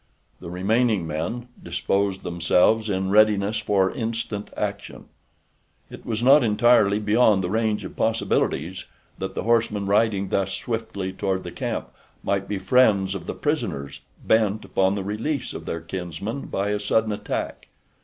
[0.39, 5.05] The remaining men disposed themselves in readiness for instant action.
[5.91, 8.85] It was not entirely beyond the range of possibilities
[9.19, 11.89] that the horsemen riding thus swiftly toward the camp
[12.23, 16.79] might be friends of the prisoners bent upon the release of their kinsmen by a
[16.79, 17.67] sudden attack.